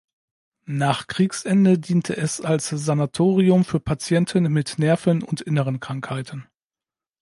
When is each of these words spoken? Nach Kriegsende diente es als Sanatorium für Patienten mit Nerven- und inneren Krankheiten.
Nach 0.65 1.05
Kriegsende 1.05 1.77
diente 1.77 2.17
es 2.17 2.41
als 2.41 2.69
Sanatorium 2.69 3.63
für 3.63 3.79
Patienten 3.79 4.51
mit 4.51 4.79
Nerven- 4.79 5.21
und 5.21 5.41
inneren 5.41 5.79
Krankheiten. 5.79 6.47